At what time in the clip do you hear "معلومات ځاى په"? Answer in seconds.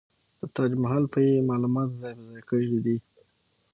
1.49-2.23